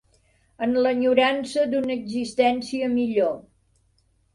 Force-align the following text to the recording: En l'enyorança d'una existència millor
En 0.67 0.73
l'enyorança 0.83 1.67
d'una 1.75 2.01
existència 2.01 2.93
millor 2.99 3.41